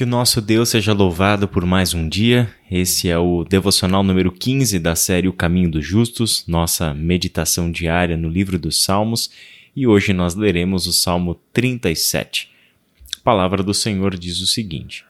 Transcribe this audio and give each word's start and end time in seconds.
Que 0.00 0.04
o 0.04 0.06
nosso 0.06 0.40
Deus 0.40 0.70
seja 0.70 0.94
louvado 0.94 1.46
por 1.46 1.66
mais 1.66 1.92
um 1.92 2.08
dia. 2.08 2.50
Esse 2.70 3.10
é 3.10 3.18
o 3.18 3.44
devocional 3.44 4.02
número 4.02 4.32
15 4.32 4.78
da 4.78 4.96
série 4.96 5.28
O 5.28 5.32
Caminho 5.34 5.70
dos 5.70 5.84
Justos, 5.84 6.42
nossa 6.48 6.94
meditação 6.94 7.70
diária 7.70 8.16
no 8.16 8.26
livro 8.26 8.58
dos 8.58 8.82
Salmos, 8.82 9.30
e 9.76 9.86
hoje 9.86 10.14
nós 10.14 10.34
leremos 10.34 10.86
o 10.86 10.92
Salmo 10.94 11.34
37. 11.52 12.50
A 13.18 13.20
palavra 13.22 13.62
do 13.62 13.74
Senhor 13.74 14.16
diz 14.16 14.40
o 14.40 14.46
seguinte: 14.46 15.04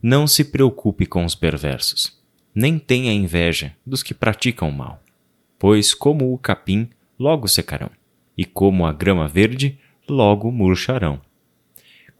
Não 0.00 0.24
se 0.24 0.44
preocupe 0.44 1.04
com 1.04 1.24
os 1.24 1.34
perversos, 1.34 2.16
nem 2.54 2.78
tenha 2.78 3.12
inveja 3.12 3.74
dos 3.84 4.04
que 4.04 4.14
praticam 4.14 4.70
mal, 4.70 5.02
pois, 5.58 5.92
como 5.92 6.32
o 6.32 6.38
capim, 6.38 6.88
logo 7.18 7.48
secarão, 7.48 7.90
e 8.38 8.44
como 8.44 8.86
a 8.86 8.92
grama 8.92 9.26
verde, 9.26 9.80
logo 10.08 10.52
murcharão. 10.52 11.20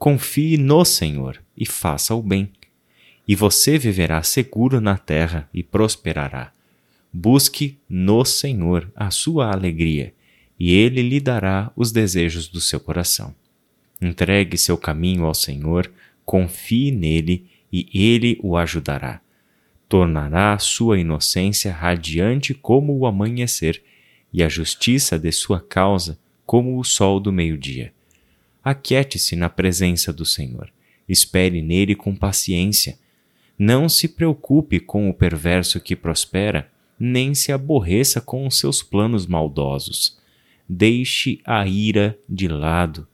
Confie 0.01 0.57
no 0.57 0.83
Senhor 0.83 1.39
e 1.55 1.63
faça 1.63 2.15
o 2.15 2.23
bem, 2.23 2.51
e 3.27 3.35
você 3.35 3.77
viverá 3.77 4.23
seguro 4.23 4.81
na 4.81 4.97
terra 4.97 5.47
e 5.53 5.61
prosperará. 5.61 6.51
Busque 7.13 7.77
no 7.87 8.25
Senhor 8.25 8.91
a 8.95 9.11
sua 9.11 9.51
alegria, 9.51 10.11
e 10.59 10.73
ele 10.73 11.03
lhe 11.03 11.19
dará 11.19 11.71
os 11.75 11.91
desejos 11.91 12.47
do 12.47 12.59
seu 12.59 12.79
coração. 12.79 13.35
Entregue 14.01 14.57
seu 14.57 14.75
caminho 14.75 15.23
ao 15.23 15.35
Senhor, 15.35 15.91
confie 16.25 16.89
nele 16.89 17.45
e 17.71 17.87
ele 17.93 18.39
o 18.41 18.57
ajudará. 18.57 19.21
Tornará 19.87 20.57
sua 20.57 20.97
inocência 20.97 21.71
radiante 21.71 22.55
como 22.55 22.97
o 22.97 23.05
amanhecer 23.05 23.83
e 24.33 24.41
a 24.41 24.49
justiça 24.49 25.19
de 25.19 25.31
sua 25.31 25.59
causa 25.59 26.17
como 26.43 26.79
o 26.79 26.83
sol 26.83 27.19
do 27.19 27.31
meio-dia. 27.31 27.93
Aquiete-se 28.63 29.35
na 29.35 29.49
presença 29.49 30.13
do 30.13 30.25
Senhor. 30.25 30.71
Espere 31.07 31.61
nele 31.61 31.95
com 31.95 32.15
paciência. 32.15 32.97
Não 33.57 33.89
se 33.89 34.07
preocupe 34.07 34.79
com 34.79 35.09
o 35.09 35.13
perverso 35.13 35.79
que 35.79 35.95
prospera, 35.95 36.71
nem 36.99 37.33
se 37.33 37.51
aborreça 37.51 38.21
com 38.21 38.45
os 38.45 38.59
seus 38.59 38.83
planos 38.83 39.25
maldosos. 39.25 40.19
Deixe 40.69 41.41
a 41.43 41.65
ira 41.67 42.17
de 42.29 42.47
lado. 42.47 43.07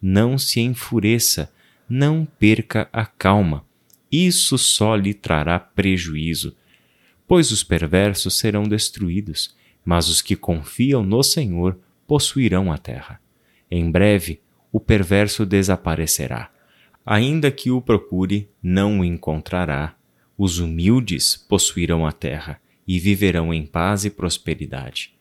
Não 0.00 0.38
se 0.38 0.60
enfureça. 0.60 1.52
Não 1.88 2.24
perca 2.24 2.88
a 2.92 3.04
calma. 3.04 3.64
Isso 4.10 4.56
só 4.56 4.94
lhe 4.94 5.12
trará 5.12 5.58
prejuízo. 5.58 6.56
Pois 7.26 7.50
os 7.50 7.64
perversos 7.64 8.38
serão 8.38 8.64
destruídos, 8.64 9.54
mas 9.84 10.08
os 10.08 10.22
que 10.22 10.36
confiam 10.36 11.02
no 11.02 11.22
Senhor 11.22 11.78
possuirão 12.06 12.70
a 12.70 12.78
terra. 12.78 13.20
Em 13.70 13.90
breve, 13.90 14.40
o 14.72 14.80
perverso 14.80 15.44
desaparecerá. 15.44 16.50
Ainda 17.04 17.50
que 17.50 17.70
o 17.70 17.82
procure, 17.82 18.48
não 18.62 19.00
o 19.00 19.04
encontrará. 19.04 19.94
Os 20.38 20.58
humildes 20.58 21.36
possuirão 21.36 22.06
a 22.06 22.12
terra 22.12 22.60
e 22.88 22.98
viverão 22.98 23.52
em 23.52 23.66
paz 23.66 24.04
e 24.06 24.10
prosperidade. 24.10 25.14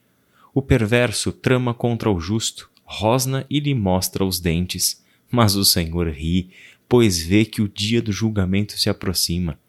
O 0.54 0.62
perverso 0.62 1.32
trama 1.32 1.74
contra 1.74 2.10
o 2.10 2.20
justo, 2.20 2.70
rosna 2.84 3.46
e 3.50 3.60
lhe 3.60 3.74
mostra 3.74 4.24
os 4.26 4.40
dentes, 4.40 5.04
mas 5.30 5.56
o 5.56 5.66
Senhor 5.66 6.08
ri, 6.10 6.50
pois 6.88 7.22
vê 7.22 7.46
que 7.46 7.62
o 7.62 7.70
dia 7.70 8.02
do 8.02 8.12
julgamento 8.12 8.78
se 8.78 8.90
aproxima. 8.90 9.60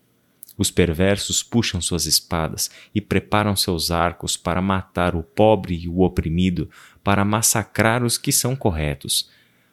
Os 0.56 0.70
perversos 0.70 1.42
puxam 1.42 1.80
suas 1.80 2.04
espadas 2.06 2.70
e 2.94 3.00
preparam 3.00 3.56
seus 3.56 3.90
arcos 3.90 4.36
para 4.36 4.60
matar 4.60 5.16
o 5.16 5.22
pobre 5.22 5.74
e 5.74 5.88
o 5.88 6.02
oprimido, 6.02 6.68
para 7.02 7.24
massacrar 7.24 8.04
os 8.04 8.18
que 8.18 8.30
são 8.30 8.54
corretos. 8.54 9.30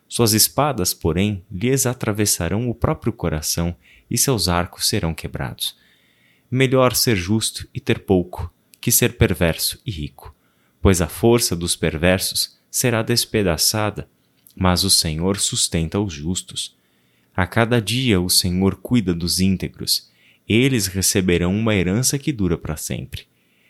Suas 0.09 0.33
espadas, 0.33 0.93
porém, 0.93 1.43
lhes 1.49 1.85
atravessarão 1.85 2.69
o 2.69 2.75
próprio 2.75 3.13
coração 3.13 3.73
e 4.11 4.17
seus 4.17 4.49
arcos 4.49 4.89
serão 4.89 5.13
quebrados. 5.13 5.77
Melhor 6.51 6.93
ser 6.93 7.15
justo 7.15 7.65
e 7.73 7.79
ter 7.79 7.99
pouco, 7.99 8.53
que 8.81 8.91
ser 8.91 9.15
perverso 9.17 9.79
e 9.85 9.91
rico, 9.91 10.35
pois 10.81 10.99
a 10.99 11.07
força 11.07 11.55
dos 11.55 11.75
perversos 11.77 12.59
será 12.69 13.01
despedaçada, 13.01 14.09
mas 14.53 14.83
o 14.83 14.89
Senhor 14.89 15.37
sustenta 15.39 15.99
os 15.99 16.11
justos. 16.11 16.75
A 17.33 17.47
cada 17.47 17.79
dia 17.79 18.19
o 18.19 18.29
Senhor 18.29 18.75
cuida 18.75 19.13
dos 19.13 19.39
íntegros 19.39 20.09
eles 20.49 20.87
receberão 20.87 21.55
uma 21.55 21.75
herança 21.75 22.17
que 22.17 22.33
dura 22.33 22.57
para 22.57 22.75
sempre. 22.75 23.27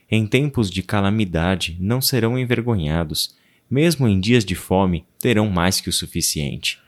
Em 0.10 0.26
tempos 0.26 0.72
de 0.72 0.82
calamidade 0.82 1.78
não 1.78 2.02
serão 2.02 2.40
envergonhados, 2.40 3.36
mesmo 3.70 4.08
em 4.08 4.18
dias 4.18 4.46
de 4.46 4.56
fome 4.56 5.06
terão 5.20 5.50
mais 5.50 5.82
que 5.82 5.90
o 5.90 5.94
suficiente. 5.94 6.80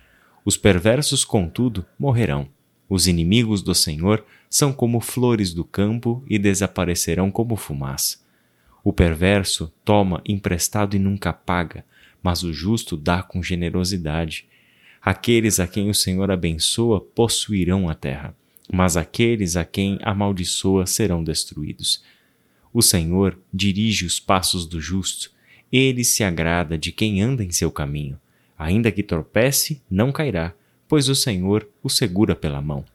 Os 0.43 0.57
perversos, 0.57 1.23
contudo, 1.23 1.85
morrerão. 1.99 2.47
Os 2.89 3.07
inimigos 3.07 3.61
do 3.61 3.75
Senhor 3.75 4.25
são 4.49 4.73
como 4.73 4.99
flores 4.99 5.53
do 5.53 5.63
campo 5.63 6.23
e 6.27 6.39
desaparecerão 6.39 7.31
como 7.31 7.55
fumaça. 7.55 8.19
O 8.83 8.91
perverso 8.91 9.71
toma 9.85 10.21
emprestado 10.25 10.95
e 10.95 10.99
nunca 10.99 11.31
paga, 11.31 11.85
mas 12.21 12.43
o 12.43 12.51
justo 12.51 12.97
dá 12.97 13.21
com 13.21 13.43
generosidade. 13.43 14.47
Aqueles 15.01 15.59
a 15.59 15.67
quem 15.67 15.89
o 15.89 15.93
Senhor 15.93 16.31
abençoa 16.31 16.99
possuirão 16.99 17.87
a 17.87 17.93
terra 17.93 18.35
mas 18.71 18.95
aqueles 18.95 19.57
a 19.57 19.65
quem 19.65 19.99
amaldiçoa 20.01 20.85
serão 20.85 21.23
destruídos. 21.23 22.03
O 22.73 22.81
Senhor 22.81 23.37
dirige 23.53 24.05
os 24.05 24.17
passos 24.19 24.65
do 24.65 24.79
justo, 24.79 25.31
ele 25.71 26.03
se 26.03 26.23
agrada 26.23 26.77
de 26.77 26.91
quem 26.91 27.21
anda 27.21 27.43
em 27.43 27.51
seu 27.51 27.71
caminho. 27.71 28.19
Ainda 28.57 28.91
que 28.91 29.01
tropece, 29.01 29.81
não 29.89 30.11
cairá, 30.11 30.53
pois 30.87 31.07
o 31.07 31.15
Senhor 31.15 31.67
o 31.81 31.89
segura 31.89 32.35
pela 32.35 32.61
mão. 32.61 32.85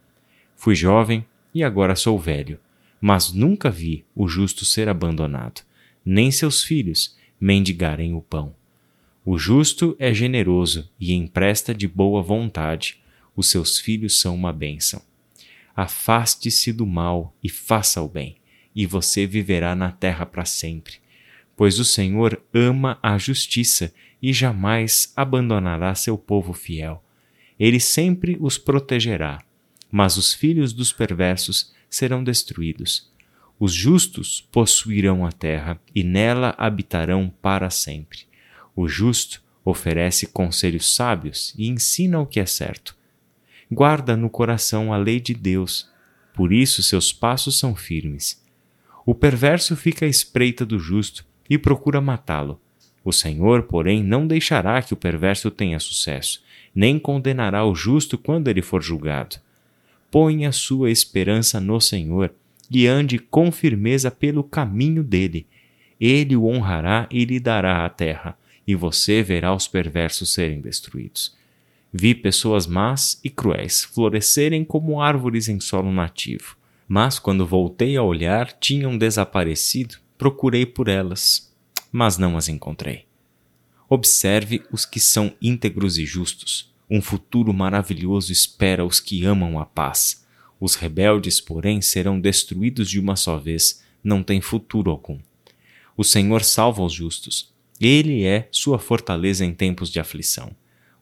Fui 0.55 0.75
jovem 0.75 1.25
e 1.53 1.63
agora 1.63 1.95
sou 1.95 2.19
velho, 2.19 2.59
mas 3.01 3.33
nunca 3.33 3.69
vi 3.69 4.05
o 4.15 4.27
justo 4.27 4.65
ser 4.65 4.87
abandonado, 4.87 5.61
nem 6.05 6.31
seus 6.31 6.63
filhos 6.63 7.17
mendigarem 7.39 8.13
o 8.13 8.21
pão. 8.21 8.55
O 9.25 9.37
justo 9.37 9.95
é 9.99 10.13
generoso 10.13 10.89
e 10.99 11.13
empresta 11.13 11.73
de 11.73 11.87
boa 11.87 12.21
vontade, 12.21 13.01
os 13.35 13.49
seus 13.49 13.77
filhos 13.79 14.19
são 14.19 14.33
uma 14.33 14.53
bênção. 14.53 15.01
Afaste-se 15.75 16.71
do 16.71 16.85
mal 16.85 17.35
e 17.43 17.49
faça 17.49 18.01
o 18.01 18.07
bem, 18.07 18.37
e 18.75 18.85
você 18.85 19.27
viverá 19.27 19.75
na 19.75 19.91
terra 19.91 20.25
para 20.25 20.45
sempre. 20.45 20.95
Pois 21.57 21.77
o 21.77 21.83
Senhor 21.83 22.41
ama 22.53 22.97
a 23.03 23.17
justiça 23.17 23.93
e 24.21 24.31
jamais 24.31 25.11
abandonará 25.13 25.93
seu 25.93 26.17
povo 26.17 26.53
fiel. 26.53 27.03
Ele 27.59 27.81
sempre 27.81 28.37
os 28.39 28.57
protegerá, 28.57 29.43
mas 29.91 30.15
os 30.15 30.33
filhos 30.33 30.71
dos 30.71 30.93
perversos 30.93 31.73
serão 31.89 32.23
destruídos. 32.23 33.11
Os 33.59 33.73
justos 33.73 34.47
possuirão 34.49 35.25
a 35.25 35.31
terra 35.33 35.77
e 35.93 36.01
nela 36.01 36.55
habitarão 36.57 37.29
para 37.41 37.69
sempre. 37.69 38.19
O 38.73 38.87
justo 38.87 39.43
oferece 39.65 40.27
conselhos 40.27 40.95
sábios 40.95 41.53
e 41.57 41.67
ensina 41.67 42.21
o 42.21 42.25
que 42.25 42.39
é 42.39 42.45
certo 42.45 42.95
guarda 43.71 44.15
no 44.15 44.29
coração 44.29 44.93
a 44.93 44.97
lei 44.97 45.19
de 45.19 45.33
Deus, 45.33 45.89
por 46.33 46.53
isso 46.53 46.81
seus 46.81 47.11
passos 47.11 47.59
são 47.59 47.75
firmes. 47.75 48.41
O 49.05 49.13
perverso 49.13 49.75
fica 49.75 50.05
à 50.05 50.09
espreita 50.09 50.65
do 50.65 50.79
justo 50.79 51.25
e 51.49 51.57
procura 51.57 52.01
matá-lo. 52.01 52.59
O 53.03 53.13
Senhor, 53.13 53.63
porém, 53.63 54.03
não 54.03 54.27
deixará 54.27 54.81
que 54.81 54.93
o 54.93 54.97
perverso 54.97 55.49
tenha 55.49 55.79
sucesso, 55.79 56.43
nem 56.75 56.99
condenará 56.99 57.65
o 57.65 57.73
justo 57.73 58.17
quando 58.17 58.49
ele 58.49 58.61
for 58.61 58.81
julgado. 58.81 59.37
Ponha 60.11 60.51
sua 60.51 60.91
esperança 60.91 61.59
no 61.59 61.79
Senhor 61.79 62.33
e 62.69 62.85
ande 62.85 63.17
com 63.17 63.51
firmeza 63.51 64.11
pelo 64.11 64.43
caminho 64.43 65.03
dele. 65.03 65.47
Ele 65.99 66.35
o 66.35 66.45
honrará 66.45 67.07
e 67.09 67.25
lhe 67.25 67.39
dará 67.39 67.85
a 67.85 67.89
terra, 67.89 68.37
e 68.67 68.75
você 68.75 69.23
verá 69.23 69.53
os 69.53 69.67
perversos 69.67 70.33
serem 70.33 70.59
destruídos. 70.59 71.35
Vi 71.91 72.13
pessoas 72.13 72.67
más 72.67 73.19
e 73.23 73.29
cruéis 73.29 73.83
florescerem 73.83 74.63
como 74.63 75.01
árvores 75.01 75.47
em 75.47 75.59
solo 75.59 75.91
nativo. 75.91 76.57
Mas 76.87 77.19
quando 77.19 77.45
voltei 77.45 77.97
a 77.97 78.03
olhar, 78.03 78.51
tinham 78.59 78.97
desaparecido. 78.97 79.95
Procurei 80.17 80.65
por 80.65 80.87
elas, 80.87 81.46
mas 81.91 82.17
não 82.17 82.37
as 82.37 82.47
encontrei. 82.47 83.05
Observe 83.89 84.63
os 84.71 84.85
que 84.85 84.99
são 84.99 85.33
íntegros 85.41 85.97
e 85.97 86.05
justos. 86.05 86.73
Um 86.89 87.01
futuro 87.01 87.53
maravilhoso 87.53 88.31
espera 88.31 88.85
os 88.85 88.99
que 88.99 89.25
amam 89.25 89.59
a 89.59 89.65
paz. 89.65 90.25
Os 90.59 90.75
rebeldes, 90.75 91.39
porém, 91.39 91.81
serão 91.81 92.19
destruídos 92.19 92.89
de 92.89 92.99
uma 92.99 93.15
só 93.15 93.37
vez, 93.37 93.83
não 94.03 94.23
têm 94.23 94.41
futuro 94.41 94.91
algum. 94.91 95.19
O 95.95 96.03
Senhor 96.03 96.43
salva 96.43 96.83
os 96.83 96.93
justos. 96.93 97.53
Ele 97.79 98.23
é 98.23 98.47
sua 98.51 98.79
fortaleza 98.79 99.45
em 99.45 99.53
tempos 99.53 99.89
de 99.89 99.99
aflição. 99.99 100.55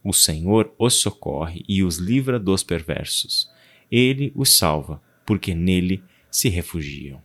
O 0.04 0.14
Senhor 0.14 0.74
os 0.78 0.96
socorre 0.96 1.64
e 1.68 1.84
os 1.84 1.98
livra 1.98 2.40
dos 2.40 2.64
perversos. 2.64 3.50
Ele 3.92 4.32
os 4.36 4.56
salva, 4.56 5.02
porque 5.26 5.56
nele 5.56 6.04
se 6.30 6.50
refugiam. 6.50 7.22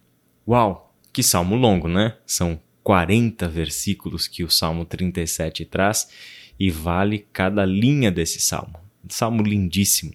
Uau, 0.47 0.95
que 1.13 1.23
salmo 1.23 1.57
longo, 1.57 1.89
né? 1.89 2.17
São 2.25 2.61
40 2.91 3.47
versículos 3.47 4.27
que 4.27 4.43
o 4.43 4.51
Salmo 4.51 4.85
37 4.85 5.65
traz 5.65 6.11
e 6.59 6.73
vale 6.73 7.25
cada 7.33 7.65
linha 7.65 8.11
desse 8.11 8.41
salmo. 8.41 8.81
Salmo 9.09 9.45
lindíssimo. 9.45 10.13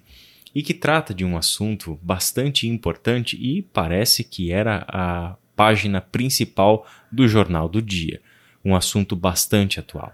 e 0.54 0.62
que 0.62 0.74
trata 0.74 1.13
de 1.13 1.24
um 1.24 1.38
assunto 1.38 1.98
bastante 2.04 2.68
importante 2.68 3.38
e 3.38 3.62
parece 3.62 4.25
que 4.25 4.51
era 4.51 4.86
a 4.89 5.38
página 5.56 6.01
principal 6.01 6.86
do 7.10 7.30
jornal 7.30 7.69
do 7.69 7.81
dia, 7.81 8.22
um 8.63 8.75
assunto 8.75 9.16
bastante 9.16 9.80
atual. 9.80 10.13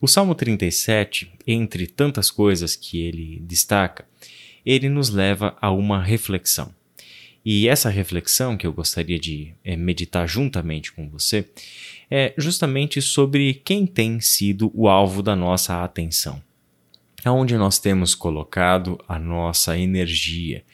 O 0.00 0.08
Salmo 0.08 0.34
37, 0.34 1.30
entre 1.46 1.86
tantas 1.86 2.30
coisas 2.30 2.74
que 2.74 3.02
ele 3.02 3.38
destaca, 3.42 4.06
ele 4.64 4.88
nos 4.88 5.10
leva 5.10 5.58
a 5.60 5.70
uma 5.70 6.02
reflexão. 6.02 6.74
E 7.44 7.66
essa 7.68 7.90
reflexão 7.90 8.56
que 8.56 8.66
eu 8.66 8.72
gostaria 8.72 9.18
de 9.18 9.52
é, 9.64 9.76
meditar 9.76 10.28
juntamente 10.28 10.92
com 10.92 11.08
você 11.08 11.48
é 12.10 12.32
justamente 12.38 13.02
sobre 13.02 13.54
quem 13.54 13.84
tem 13.84 14.20
sido 14.20 14.70
o 14.74 14.88
alvo 14.88 15.22
da 15.22 15.34
nossa 15.34 15.82
atenção. 15.82 16.40
Aonde 17.24 17.56
nós 17.56 17.78
temos 17.78 18.14
colocado 18.14 18.98
a 19.08 19.18
nossa 19.18 19.76
energia? 19.76 20.64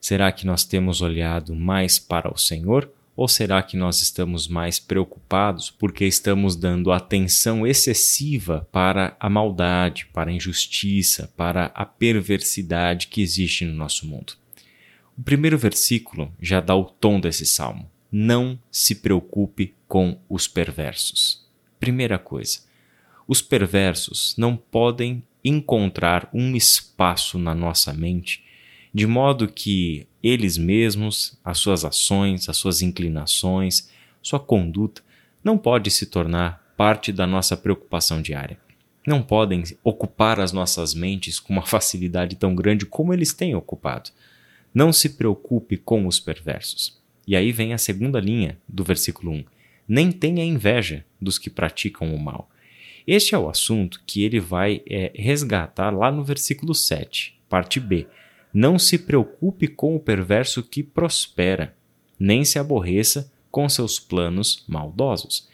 Será 0.00 0.30
que 0.32 0.46
nós 0.46 0.64
temos 0.64 1.00
olhado 1.00 1.54
mais 1.54 1.98
para 1.98 2.32
o 2.32 2.36
Senhor 2.36 2.90
ou 3.16 3.28
será 3.28 3.62
que 3.62 3.76
nós 3.76 4.02
estamos 4.02 4.48
mais 4.48 4.78
preocupados 4.78 5.70
porque 5.70 6.04
estamos 6.04 6.56
dando 6.56 6.90
atenção 6.90 7.66
excessiva 7.66 8.66
para 8.72 9.16
a 9.20 9.30
maldade, 9.30 10.06
para 10.12 10.30
a 10.30 10.34
injustiça, 10.34 11.32
para 11.36 11.66
a 11.74 11.84
perversidade 11.84 13.06
que 13.06 13.22
existe 13.22 13.64
no 13.64 13.74
nosso 13.74 14.06
mundo? 14.06 14.34
O 15.16 15.22
primeiro 15.22 15.56
versículo 15.56 16.32
já 16.40 16.60
dá 16.60 16.74
o 16.74 16.84
tom 16.84 17.20
desse 17.20 17.46
salmo. 17.46 17.90
Não 18.10 18.58
se 18.70 18.96
preocupe 18.96 19.74
com 19.88 20.18
os 20.28 20.46
perversos. 20.46 21.46
Primeira 21.80 22.18
coisa, 22.18 22.60
os 23.26 23.42
perversos 23.42 24.34
não 24.36 24.56
podem 24.56 25.22
encontrar 25.44 26.28
um 26.32 26.56
espaço 26.56 27.38
na 27.38 27.54
nossa 27.54 27.92
mente 27.92 28.44
de 28.94 29.08
modo 29.08 29.48
que 29.48 30.06
eles 30.22 30.56
mesmos, 30.56 31.36
as 31.44 31.58
suas 31.58 31.84
ações, 31.84 32.48
as 32.48 32.56
suas 32.56 32.80
inclinações, 32.80 33.90
sua 34.22 34.38
conduta 34.38 35.02
não 35.42 35.58
pode 35.58 35.90
se 35.90 36.06
tornar 36.06 36.72
parte 36.76 37.12
da 37.12 37.26
nossa 37.26 37.56
preocupação 37.56 38.22
diária. 38.22 38.56
Não 39.04 39.20
podem 39.20 39.64
ocupar 39.82 40.38
as 40.38 40.52
nossas 40.52 40.94
mentes 40.94 41.40
com 41.40 41.52
uma 41.52 41.66
facilidade 41.66 42.36
tão 42.36 42.54
grande 42.54 42.86
como 42.86 43.12
eles 43.12 43.34
têm 43.34 43.56
ocupado. 43.56 44.10
Não 44.74 44.92
se 44.92 45.10
preocupe 45.10 45.76
com 45.76 46.06
os 46.06 46.18
perversos. 46.18 47.00
E 47.26 47.36
aí 47.36 47.52
vem 47.52 47.72
a 47.72 47.78
segunda 47.78 48.20
linha 48.20 48.58
do 48.68 48.84
versículo 48.84 49.32
1. 49.32 49.44
Nem 49.86 50.10
tenha 50.10 50.44
inveja 50.44 51.04
dos 51.20 51.38
que 51.38 51.48
praticam 51.48 52.14
o 52.14 52.18
mal. 52.18 52.50
Este 53.06 53.34
é 53.34 53.38
o 53.38 53.48
assunto 53.48 54.02
que 54.06 54.24
ele 54.24 54.40
vai 54.40 54.82
é, 54.86 55.12
resgatar 55.14 55.90
lá 55.90 56.10
no 56.10 56.24
versículo 56.24 56.74
7, 56.74 57.38
parte 57.48 57.78
B 57.78 58.06
não 58.54 58.78
se 58.78 58.96
preocupe 58.98 59.66
com 59.66 59.96
o 59.96 60.00
perverso 60.00 60.62
que 60.62 60.80
prospera, 60.80 61.74
nem 62.16 62.44
se 62.44 62.56
aborreça 62.56 63.32
com 63.50 63.68
seus 63.68 63.98
planos 63.98 64.64
maldosos. 64.68 65.48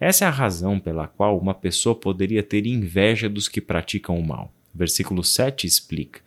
Essa 0.00 0.24
é 0.24 0.28
a 0.28 0.32
razão 0.32 0.80
pela 0.80 1.06
qual 1.06 1.38
uma 1.38 1.54
pessoa 1.54 1.94
poderia 1.94 2.42
ter 2.42 2.66
inveja 2.66 3.28
dos 3.28 3.48
que 3.48 3.60
praticam 3.60 4.18
o 4.18 4.26
mal. 4.26 4.52
Versículo 4.74 5.22
7 5.22 5.64
explica. 5.64 6.20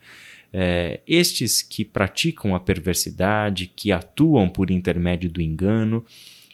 É, 0.56 1.00
estes 1.04 1.62
que 1.62 1.84
praticam 1.84 2.54
a 2.54 2.60
perversidade, 2.60 3.66
que 3.74 3.90
atuam 3.90 4.48
por 4.48 4.70
intermédio 4.70 5.28
do 5.28 5.42
engano, 5.42 6.06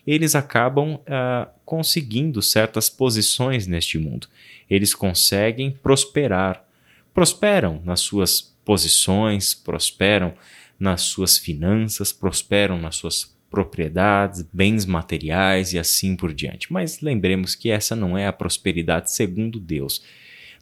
eles 0.07 0.35
acabam 0.35 0.95
uh, 0.95 1.51
conseguindo 1.67 2.41
certas 2.41 2.89
posições 2.89 3.67
neste 3.67 3.99
mundo. 3.99 4.27
Eles 4.71 4.95
conseguem 4.95 5.71
prosperar, 5.71 6.65
prosperam 7.13 7.83
nas 7.85 8.01
suas 8.01 8.41
posições, 8.65 9.53
prosperam 9.53 10.33
nas 10.79 11.03
suas 11.03 11.37
finanças, 11.37 12.11
prosperam 12.11 12.79
nas 12.81 12.97
suas 12.97 13.37
propriedades, 13.51 14.47
bens 14.51 14.87
materiais 14.87 15.75
e 15.75 15.79
assim 15.79 16.17
por 16.17 16.33
diante. 16.33 16.73
Mas 16.73 17.03
lembremos 17.03 17.55
que 17.55 17.69
essa 17.69 17.95
não 17.95 18.17
é 18.17 18.27
a 18.27 18.33
prosperidade 18.33 19.13
segundo 19.13 19.61
Deus. 19.61 20.03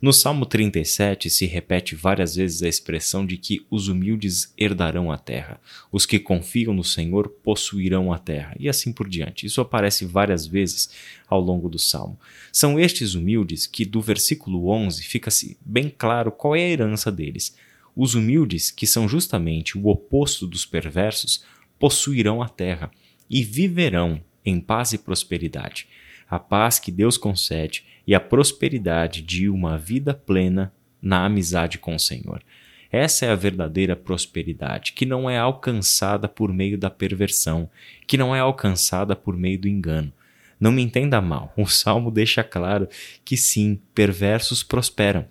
No 0.00 0.12
Salmo 0.12 0.47
37 0.47 1.29
se 1.29 1.45
repete 1.45 1.97
várias 1.97 2.37
vezes 2.37 2.62
a 2.62 2.69
expressão 2.69 3.27
de 3.27 3.37
que 3.37 3.67
os 3.69 3.89
humildes 3.89 4.55
herdarão 4.56 5.11
a 5.11 5.19
terra, 5.19 5.61
os 5.91 6.06
que 6.06 6.21
confiam 6.21 6.73
no 6.73 6.85
Senhor 6.85 7.29
possuirão 7.29 8.12
a 8.12 8.19
terra, 8.19 8.55
e 8.61 8.69
assim 8.69 8.93
por 8.93 9.09
diante. 9.09 9.45
Isso 9.45 9.61
aparece 9.61 10.05
várias 10.05 10.47
vezes 10.47 10.89
ao 11.27 11.41
longo 11.41 11.69
do 11.69 11.81
Salmo. 11.81 12.17
São 12.53 12.79
estes 12.79 13.15
humildes 13.15 13.67
que, 13.67 13.85
do 13.85 14.00
versículo 14.00 14.69
11, 14.69 15.03
fica-se 15.03 15.59
bem 15.67 15.93
claro 15.99 16.31
qual 16.31 16.55
é 16.55 16.61
a 16.61 16.69
herança 16.71 17.11
deles. 17.11 17.56
Os 17.97 18.15
humildes, 18.15 18.71
que 18.71 18.87
são 18.87 19.09
justamente 19.09 19.77
o 19.77 19.89
oposto 19.89 20.47
dos 20.47 20.65
perversos, 20.65 21.43
possuirão 21.77 22.41
a 22.41 22.49
terra 22.49 22.89
e 23.29 23.43
viverão 23.43 24.23
em 24.44 24.61
paz 24.61 24.93
e 24.93 24.99
prosperidade. 24.99 25.89
A 26.29 26.39
paz 26.39 26.79
que 26.79 26.93
Deus 26.93 27.17
concede 27.17 27.85
e 28.07 28.15
a 28.15 28.21
prosperidade 28.21 29.23
de 29.23 29.49
uma 29.49 29.79
vida 29.79 30.15
plena 30.15 30.73
na 31.01 31.25
amizade 31.25 31.79
com 31.79 31.95
o 31.95 31.99
Senhor. 31.99 32.43
Essa 32.91 33.27
é 33.27 33.31
a 33.31 33.35
verdadeira 33.35 33.95
prosperidade, 33.95 34.93
que 34.93 35.05
não 35.05 35.29
é 35.29 35.39
alcançada 35.39 36.27
por 36.27 36.53
meio 36.53 36.79
da 36.79 36.89
perversão, 36.89 37.69
que 38.07 38.17
não 38.17 38.35
é 38.35 38.41
alcançada 38.41 39.15
por 39.15 39.37
meio 39.37 39.59
do 39.59 39.69
engano. 39.69 40.13
Não 40.59 40.73
me 40.73 40.83
entenda 40.83 41.21
mal, 41.21 41.53
o 41.57 41.67
salmo 41.67 42.11
deixa 42.11 42.43
claro 42.43 42.89
que 43.25 43.37
sim, 43.37 43.81
perversos 43.95 44.63
prosperam, 44.63 45.27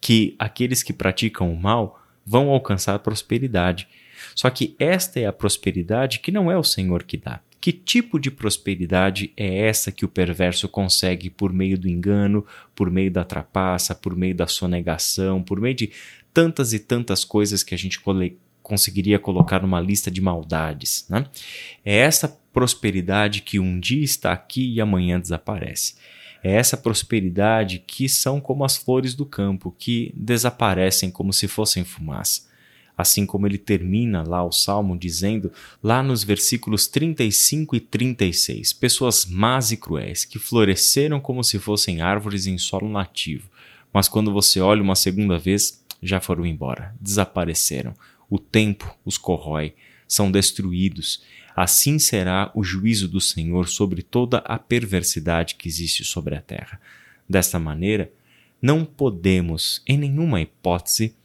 que 0.00 0.34
aqueles 0.38 0.82
que 0.82 0.92
praticam 0.92 1.52
o 1.52 1.60
mal 1.60 2.00
vão 2.24 2.48
alcançar 2.48 2.98
prosperidade. 3.00 3.88
Só 4.34 4.48
que 4.48 4.74
esta 4.78 5.20
é 5.20 5.26
a 5.26 5.32
prosperidade 5.32 6.20
que 6.20 6.32
não 6.32 6.50
é 6.50 6.56
o 6.56 6.64
Senhor 6.64 7.02
que 7.02 7.16
dá. 7.16 7.40
Que 7.66 7.72
tipo 7.72 8.20
de 8.20 8.30
prosperidade 8.30 9.32
é 9.36 9.66
essa 9.66 9.90
que 9.90 10.04
o 10.04 10.08
perverso 10.08 10.68
consegue 10.68 11.28
por 11.28 11.52
meio 11.52 11.76
do 11.76 11.88
engano, 11.88 12.46
por 12.76 12.88
meio 12.88 13.10
da 13.10 13.24
trapaça, 13.24 13.92
por 13.92 14.14
meio 14.14 14.36
da 14.36 14.46
sonegação, 14.46 15.42
por 15.42 15.60
meio 15.60 15.74
de 15.74 15.90
tantas 16.32 16.72
e 16.72 16.78
tantas 16.78 17.24
coisas 17.24 17.64
que 17.64 17.74
a 17.74 17.76
gente 17.76 18.00
conseguiria 18.62 19.18
colocar 19.18 19.62
numa 19.62 19.80
lista 19.80 20.12
de 20.12 20.20
maldades? 20.20 21.06
Né? 21.10 21.26
É 21.84 21.96
essa 21.96 22.28
prosperidade 22.52 23.42
que 23.42 23.58
um 23.58 23.80
dia 23.80 24.04
está 24.04 24.30
aqui 24.30 24.72
e 24.72 24.80
amanhã 24.80 25.18
desaparece. 25.18 25.96
É 26.44 26.52
essa 26.52 26.76
prosperidade 26.76 27.82
que 27.84 28.08
são 28.08 28.40
como 28.40 28.64
as 28.64 28.76
flores 28.76 29.12
do 29.12 29.26
campo, 29.26 29.74
que 29.76 30.12
desaparecem 30.14 31.10
como 31.10 31.32
se 31.32 31.48
fossem 31.48 31.82
fumaça. 31.82 32.42
Assim 32.96 33.26
como 33.26 33.46
ele 33.46 33.58
termina 33.58 34.22
lá 34.22 34.42
o 34.42 34.50
salmo 34.50 34.98
dizendo, 34.98 35.52
lá 35.82 36.02
nos 36.02 36.24
versículos 36.24 36.86
35 36.86 37.76
e 37.76 37.80
36, 37.80 38.72
pessoas 38.72 39.26
más 39.26 39.70
e 39.70 39.76
cruéis 39.76 40.24
que 40.24 40.38
floresceram 40.38 41.20
como 41.20 41.44
se 41.44 41.58
fossem 41.58 42.00
árvores 42.00 42.46
em 42.46 42.56
solo 42.56 42.88
nativo, 42.88 43.50
mas 43.92 44.08
quando 44.08 44.32
você 44.32 44.60
olha 44.60 44.82
uma 44.82 44.94
segunda 44.94 45.38
vez, 45.38 45.84
já 46.02 46.20
foram 46.20 46.46
embora, 46.46 46.94
desapareceram. 47.00 47.94
O 48.28 48.38
tempo 48.38 48.94
os 49.04 49.16
corrói, 49.16 49.74
são 50.08 50.30
destruídos 50.30 51.22
Assim 51.56 51.98
será 51.98 52.52
o 52.54 52.62
juízo 52.62 53.08
do 53.08 53.18
Senhor 53.18 53.66
sobre 53.66 54.02
toda 54.02 54.38
a 54.38 54.58
perversidade 54.58 55.54
que 55.54 55.66
existe 55.66 56.04
sobre 56.04 56.34
a 56.34 56.42
terra. 56.42 56.78
Desta 57.26 57.58
maneira, 57.58 58.12
não 58.60 58.84
podemos, 58.84 59.82
em 59.86 59.96
nenhuma 59.96 60.42
hipótese, 60.42 61.16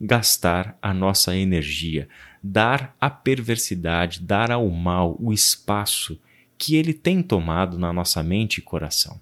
gastar 0.00 0.78
a 0.80 0.92
nossa 0.92 1.36
energia, 1.36 2.08
dar 2.42 2.94
à 3.00 3.08
perversidade, 3.08 4.20
dar 4.20 4.50
ao 4.50 4.68
mal 4.68 5.16
o 5.20 5.32
espaço 5.32 6.20
que 6.58 6.76
ele 6.76 6.92
tem 6.92 7.22
tomado 7.22 7.78
na 7.78 7.92
nossa 7.92 8.22
mente 8.22 8.58
e 8.58 8.62
coração. 8.62 9.20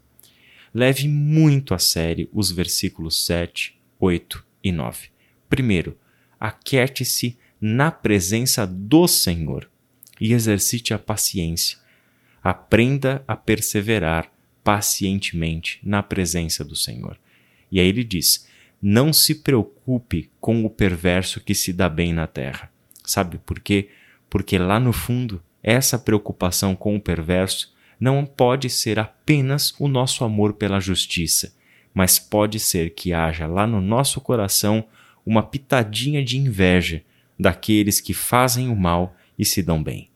Leve 0.72 1.08
muito 1.08 1.74
a 1.74 1.78
sério 1.78 2.28
os 2.32 2.50
versículos 2.50 3.24
7, 3.24 3.78
8 3.98 4.44
e 4.62 4.72
9. 4.72 5.08
Primeiro, 5.48 5.96
aquete-se 6.38 7.38
na 7.60 7.90
presença 7.90 8.66
do 8.66 9.06
Senhor 9.06 9.70
e 10.20 10.32
exercite 10.32 10.92
a 10.92 10.98
paciência. 10.98 11.78
Aprenda 12.42 13.24
a 13.26 13.36
perseverar 13.36 14.30
pacientemente 14.62 15.78
na 15.82 16.02
presença 16.02 16.64
do 16.64 16.74
Senhor. 16.74 17.18
E 17.70 17.78
aí 17.78 17.86
ele 17.86 18.04
diz: 18.04 18.46
Não 18.80 19.12
se 19.12 19.36
preocupe 19.36 20.30
com 20.40 20.64
o 20.64 20.70
perverso 20.70 21.40
que 21.40 21.54
se 21.54 21.72
dá 21.72 21.88
bem 21.88 22.12
na 22.12 22.26
terra. 22.26 22.70
Sabe 23.04 23.38
por 23.38 23.60
quê? 23.60 23.88
Porque 24.28 24.58
lá 24.58 24.78
no 24.78 24.92
fundo, 24.92 25.42
essa 25.62 25.98
preocupação 25.98 26.74
com 26.76 26.96
o 26.96 27.00
perverso 27.00 27.74
não 27.98 28.26
pode 28.26 28.68
ser 28.68 28.98
apenas 28.98 29.74
o 29.78 29.88
nosso 29.88 30.24
amor 30.24 30.54
pela 30.54 30.80
justiça, 30.80 31.54
mas 31.94 32.18
pode 32.18 32.58
ser 32.58 32.90
que 32.90 33.12
haja 33.12 33.46
lá 33.46 33.66
no 33.66 33.80
nosso 33.80 34.20
coração 34.20 34.84
uma 35.24 35.42
pitadinha 35.42 36.22
de 36.22 36.36
inveja 36.36 37.02
daqueles 37.38 38.00
que 38.00 38.12
fazem 38.12 38.68
o 38.68 38.76
mal 38.76 39.16
e 39.38 39.44
se 39.44 39.62
dão 39.62 39.82
bem. 39.82 40.08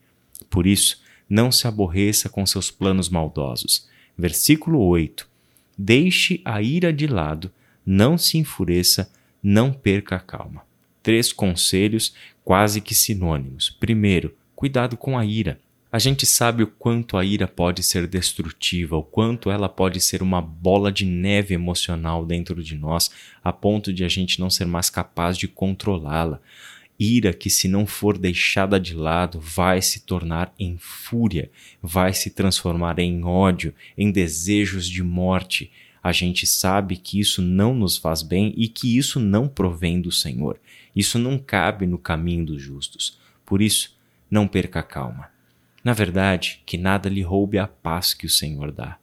Por 0.49 0.67
isso, 0.67 1.01
não 1.29 1.51
se 1.51 1.67
aborreça 1.67 2.29
com 2.29 2.45
seus 2.45 2.71
planos 2.71 3.09
maldosos. 3.09 3.87
Versículo 4.17 4.79
8: 4.81 5.27
Deixe 5.77 6.41
a 6.43 6.61
ira 6.61 6.91
de 6.91 7.07
lado, 7.07 7.51
não 7.91 8.19
se 8.19 8.37
enfureça, 8.37 9.11
não 9.41 9.73
perca 9.73 10.17
a 10.17 10.19
calma. 10.19 10.61
três 11.01 11.33
conselhos 11.33 12.13
quase 12.43 12.81
que 12.81 12.93
sinônimos. 12.93 13.71
Primeiro, 13.71 14.35
cuidado 14.55 14.95
com 14.95 15.17
a 15.17 15.25
ira. 15.25 15.59
A 15.91 15.97
gente 15.97 16.23
sabe 16.23 16.61
o 16.61 16.67
quanto 16.67 17.17
a 17.17 17.25
ira 17.25 17.47
pode 17.47 17.81
ser 17.81 18.05
destrutiva, 18.05 18.95
o 18.95 19.01
quanto 19.01 19.49
ela 19.49 19.67
pode 19.67 19.99
ser 20.01 20.21
uma 20.21 20.39
bola 20.39 20.91
de 20.91 21.03
neve 21.03 21.55
emocional 21.55 22.23
dentro 22.27 22.61
de 22.61 22.75
nós, 22.75 23.09
a 23.43 23.51
ponto 23.51 23.91
de 23.91 24.03
a 24.03 24.07
gente 24.07 24.39
não 24.39 24.51
ser 24.51 24.67
mais 24.67 24.91
capaz 24.91 25.35
de 25.35 25.47
controlá-la. 25.47 26.39
Ira 26.99 27.33
que, 27.33 27.49
se 27.49 27.67
não 27.67 27.87
for 27.87 28.19
deixada 28.19 28.79
de 28.79 28.93
lado, 28.93 29.39
vai 29.39 29.81
se 29.81 30.01
tornar 30.01 30.53
em 30.59 30.77
fúria, 30.77 31.49
vai 31.81 32.13
se 32.13 32.29
transformar 32.29 32.99
em 32.99 33.23
ódio, 33.23 33.73
em 33.97 34.11
desejos 34.11 34.87
de 34.87 35.01
morte. 35.01 35.71
A 36.01 36.11
gente 36.11 36.45
sabe 36.45 36.97
que 36.97 37.19
isso 37.19 37.41
não 37.41 37.73
nos 37.73 37.97
faz 37.97 38.21
bem 38.21 38.53
e 38.57 38.67
que 38.67 38.97
isso 38.97 39.19
não 39.19 39.47
provém 39.47 40.01
do 40.01 40.11
Senhor. 40.11 40.59
Isso 40.95 41.19
não 41.19 41.37
cabe 41.37 41.85
no 41.85 41.97
caminho 41.97 42.45
dos 42.45 42.61
justos. 42.61 43.19
Por 43.45 43.61
isso, 43.61 43.97
não 44.29 44.47
perca 44.47 44.79
a 44.79 44.83
calma 44.83 45.29
na 45.83 45.93
verdade, 45.93 46.61
que 46.65 46.77
nada 46.77 47.09
lhe 47.09 47.21
roube 47.21 47.57
a 47.57 47.67
paz 47.67 48.13
que 48.13 48.25
o 48.25 48.29
Senhor 48.29 48.71
dá. 48.71 48.97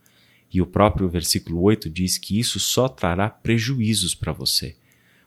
E 0.52 0.60
o 0.60 0.66
próprio 0.66 1.08
versículo 1.08 1.60
8 1.62 1.90
diz 1.90 2.18
que 2.18 2.38
isso 2.38 2.60
só 2.60 2.88
trará 2.88 3.28
prejuízos 3.28 4.14
para 4.14 4.32
você. 4.32 4.76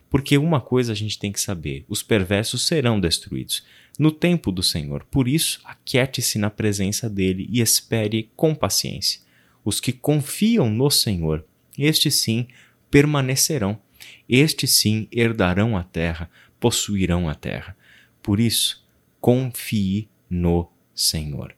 Porque 0.09 0.37
uma 0.37 0.61
coisa 0.61 0.91
a 0.91 0.95
gente 0.95 1.19
tem 1.19 1.31
que 1.31 1.41
saber: 1.41 1.85
os 1.87 2.01
perversos 2.01 2.65
serão 2.65 2.99
destruídos 2.99 3.63
no 3.97 4.11
tempo 4.11 4.51
do 4.51 4.63
Senhor. 4.63 5.03
Por 5.11 5.27
isso, 5.27 5.59
aquiete-se 5.63 6.39
na 6.39 6.49
presença 6.49 7.09
dele 7.09 7.47
e 7.51 7.61
espere 7.61 8.29
com 8.35 8.55
paciência. 8.55 9.21
Os 9.63 9.79
que 9.79 9.91
confiam 9.91 10.69
no 10.69 10.89
Senhor, 10.89 11.45
estes 11.85 12.15
sim 12.15 12.47
permanecerão, 12.89 13.79
estes 14.27 14.71
sim 14.71 15.07
herdarão 15.11 15.77
a 15.77 15.83
terra, 15.83 16.29
possuirão 16.59 17.29
a 17.29 17.35
terra. 17.35 17.75
Por 18.21 18.39
isso, 18.39 18.85
confie 19.19 20.07
no 20.29 20.69
Senhor. 20.93 21.55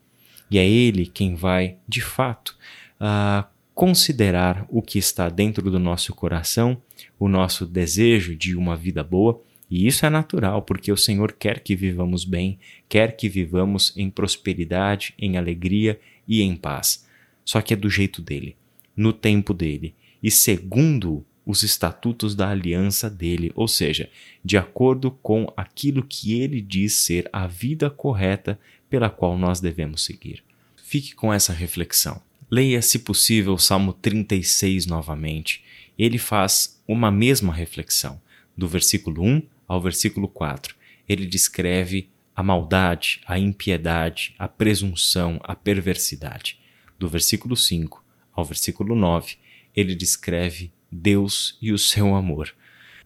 E 0.50 0.58
é 0.58 0.68
Ele 0.68 1.06
quem 1.06 1.36
vai, 1.36 1.78
de 1.88 2.02
fato, 2.02 2.58
uh, 3.00 3.48
considerar 3.74 4.66
o 4.70 4.82
que 4.82 5.00
está 5.00 5.30
dentro 5.30 5.72
do 5.72 5.80
nosso 5.80 6.14
coração, 6.14 6.82
o 7.18 7.28
nosso 7.28 7.66
desejo 7.66 8.36
de 8.36 8.56
uma 8.56 8.76
vida 8.76 9.04
boa. 9.04 9.42
E 9.70 9.88
isso 9.88 10.06
é 10.06 10.10
natural, 10.10 10.62
porque 10.62 10.92
o 10.92 10.98
Senhor 10.98 11.32
quer 11.32 11.62
que 11.62 11.76
vivamos 11.76 12.26
bem, 12.26 12.60
quer 12.90 13.16
que 13.16 13.30
vivamos 13.30 13.94
em 13.96 14.10
prosperidade, 14.10 15.14
em 15.18 15.38
alegria 15.38 16.00
e 16.28 16.42
em 16.42 16.56
paz. 16.56 17.08
Só 17.46 17.62
que 17.62 17.74
é 17.74 17.78
do 17.78 17.90
jeito 17.90 18.22
dele, 18.22 18.58
no 18.96 19.14
tempo 19.14 19.54
dele 19.54 19.96
e 20.22 20.30
segundo 20.30 21.26
os 21.46 21.64
estatutos 21.64 22.36
da 22.36 22.50
aliança 22.50 23.10
dele, 23.10 23.52
ou 23.56 23.68
seja, 23.68 24.10
de 24.44 24.58
acordo 24.58 25.12
com 25.12 25.52
aquilo 25.58 26.04
que 26.04 26.40
ele 26.40 26.62
diz 26.62 26.94
ser 26.94 27.30
a 27.34 27.48
vida 27.48 27.90
correta 27.90 28.60
pela 28.90 29.10
qual 29.10 29.38
nós 29.38 29.60
devemos 29.60 30.04
seguir. 30.04 30.44
Fique 30.76 31.16
com 31.16 31.34
essa 31.34 31.54
reflexão. 31.54 32.22
Leia, 32.50 32.82
se 32.82 33.00
possível, 33.00 33.54
o 33.54 33.60
Salmo 33.60 33.94
36 33.94 34.86
novamente. 34.86 35.64
Ele 35.98 36.18
faz 36.18 36.82
uma 36.88 37.10
mesma 37.10 37.54
reflexão, 37.54 38.22
do 38.56 38.68
versículo 38.68 39.24
1 39.24 39.42
ao 39.68 39.82
versículo 39.82 40.28
4. 40.28 40.76
Ele 41.08 41.26
descreve 41.26 42.10
a 42.36 42.44
maldade, 42.44 43.22
a 43.26 43.40
impiedade, 43.40 44.36
a 44.38 44.48
presunção, 44.48 45.40
a 45.44 45.56
perversidade. 45.56 46.60
Do 47.00 47.08
versículo 47.08 47.56
5 47.56 48.04
ao 48.34 48.46
versículo 48.46 48.96
9, 48.96 49.38
ele 49.76 49.96
descreve 49.96 50.72
Deus 50.92 51.58
e 51.62 51.72
o 51.72 51.78
seu 51.78 52.16
amor. 52.16 52.54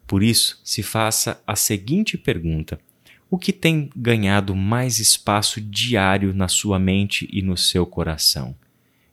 Por 0.07 0.23
isso, 0.23 0.59
se 0.63 0.83
faça 0.83 1.41
a 1.45 1.55
seguinte 1.55 2.17
pergunta 2.17 2.79
o 3.29 3.37
que 3.37 3.51
tem 3.51 3.89
ganhado 3.95 4.55
mais 4.55 4.99
espaço 4.99 5.59
diário 5.59 6.33
na 6.33 6.47
sua 6.47 6.77
mente 6.77 7.27
e 7.31 7.41
no 7.41 7.57
seu 7.57 7.85
coração? 7.85 8.55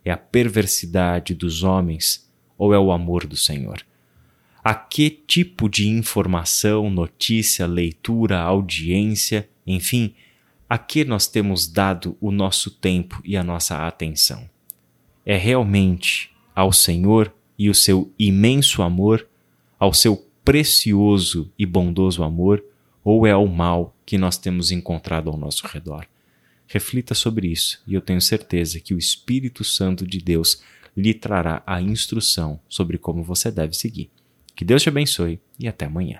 É 0.05 0.11
a 0.11 0.17
perversidade 0.17 1.33
dos 1.33 1.63
homens 1.63 2.29
ou 2.57 2.73
é 2.73 2.79
o 2.79 2.91
amor 2.91 3.25
do 3.25 3.35
Senhor? 3.35 3.83
A 4.63 4.75
que 4.75 5.09
tipo 5.09 5.67
de 5.67 5.89
informação, 5.89 6.89
notícia, 6.89 7.65
leitura, 7.65 8.39
audiência, 8.39 9.49
enfim, 9.65 10.13
a 10.69 10.77
que 10.77 11.03
nós 11.03 11.27
temos 11.27 11.67
dado 11.67 12.15
o 12.21 12.31
nosso 12.31 12.71
tempo 12.71 13.21
e 13.25 13.35
a 13.35 13.43
nossa 13.43 13.85
atenção? 13.85 14.49
É 15.25 15.35
realmente 15.35 16.31
ao 16.55 16.71
Senhor 16.71 17.33
e 17.57 17.69
o 17.69 17.75
seu 17.75 18.11
imenso 18.17 18.81
amor, 18.81 19.27
ao 19.79 19.93
seu 19.93 20.17
precioso 20.43 21.51
e 21.57 21.65
bondoso 21.65 22.23
amor, 22.23 22.63
ou 23.03 23.27
é 23.27 23.31
ao 23.31 23.47
mal 23.47 23.95
que 24.05 24.17
nós 24.17 24.37
temos 24.37 24.71
encontrado 24.71 25.29
ao 25.29 25.37
nosso 25.37 25.67
redor. 25.67 26.05
Reflita 26.67 27.13
sobre 27.13 27.47
isso 27.47 27.81
e 27.85 27.93
eu 27.93 28.01
tenho 28.01 28.21
certeza 28.21 28.79
que 28.79 28.93
o 28.93 28.97
Espírito 28.97 29.63
Santo 29.63 30.07
de 30.07 30.19
Deus 30.19 30.61
lhe 30.95 31.13
trará 31.13 31.61
a 31.65 31.81
instrução 31.81 32.59
sobre 32.69 32.97
como 32.97 33.23
você 33.23 33.51
deve 33.51 33.73
seguir. 33.73 34.09
Que 34.55 34.63
Deus 34.63 34.81
te 34.81 34.89
abençoe 34.89 35.39
e 35.59 35.67
até 35.67 35.85
amanhã. 35.85 36.19